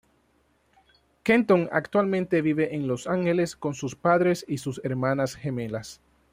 [1.21, 6.01] Kenton actualmente vive en Los Ángeles con sus padres y sus hermanas gemelas.